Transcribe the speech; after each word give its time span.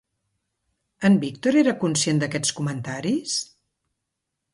En 1.09 1.17
Víctor 1.25 1.57
era 1.61 1.73
conscient 1.83 2.21
d'aquests 2.23 2.53
comentaris? 2.61 3.37